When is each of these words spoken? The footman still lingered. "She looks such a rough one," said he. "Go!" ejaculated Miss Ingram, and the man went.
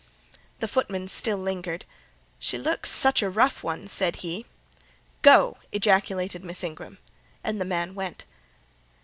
The 0.61 0.67
footman 0.67 1.07
still 1.09 1.37
lingered. 1.37 1.85
"She 2.39 2.57
looks 2.57 2.89
such 2.89 3.21
a 3.21 3.29
rough 3.29 3.63
one," 3.63 3.87
said 3.87 4.15
he. 4.25 4.47
"Go!" 5.21 5.57
ejaculated 5.71 6.43
Miss 6.43 6.63
Ingram, 6.63 6.97
and 7.43 7.61
the 7.61 7.65
man 7.65 7.93
went. 7.93 8.25